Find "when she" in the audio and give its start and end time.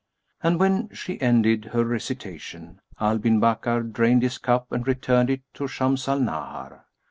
0.59-1.21